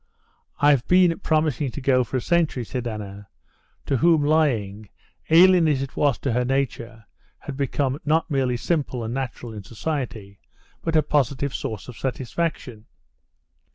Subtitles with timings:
[0.59, 3.27] I've been promising to go for a century," said Anna,
[3.85, 4.89] to whom lying,
[5.29, 7.05] alien as it was to her nature,
[7.37, 10.39] had become not merely simple and natural in society,
[10.81, 12.87] but a positive source of satisfaction.